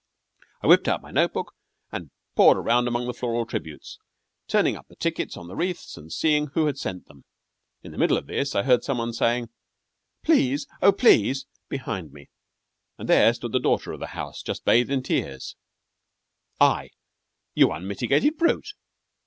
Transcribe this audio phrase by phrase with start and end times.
[0.63, 1.53] I whipped out my note book
[1.91, 3.99] and pawed around among the floral tributes,
[4.47, 7.23] turn ing up the tickets on the wreaths and seeing who had sent them.
[7.83, 9.49] In the middle of this I heard some one saying:
[10.23, 12.29] "Please, oh, please!" behind me,
[12.97, 15.55] and there stood the daughter of the house, just bathed in tears
[16.59, 16.89] I
[17.53, 18.69] You unmitigated brute!